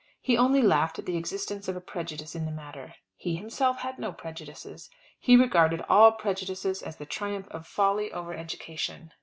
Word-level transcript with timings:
He 0.19 0.35
only 0.35 0.63
laughed 0.63 0.97
at 0.97 1.05
the 1.05 1.15
existence 1.15 1.67
of 1.67 1.75
a 1.75 1.79
prejudice 1.79 2.33
in 2.33 2.45
the 2.45 2.51
matter. 2.51 2.95
He 3.15 3.35
himself 3.35 3.81
had 3.81 3.99
no 3.99 4.11
prejudices. 4.11 4.89
He 5.19 5.37
regarded 5.37 5.81
all 5.87 6.13
prejudices 6.13 6.81
as 6.81 6.95
the 6.95 7.05
triumph 7.05 7.47
of 7.49 7.67
folly 7.67 8.11
over 8.11 8.33
education. 8.33 9.11